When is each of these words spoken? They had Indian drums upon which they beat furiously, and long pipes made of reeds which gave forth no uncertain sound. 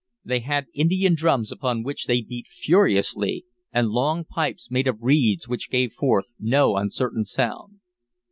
They 0.25 0.39
had 0.39 0.65
Indian 0.73 1.13
drums 1.13 1.51
upon 1.51 1.83
which 1.83 2.07
they 2.07 2.21
beat 2.21 2.47
furiously, 2.47 3.45
and 3.71 3.89
long 3.91 4.25
pipes 4.25 4.71
made 4.71 4.87
of 4.87 4.97
reeds 5.03 5.47
which 5.47 5.69
gave 5.69 5.93
forth 5.93 6.25
no 6.39 6.75
uncertain 6.75 7.23
sound. 7.23 7.81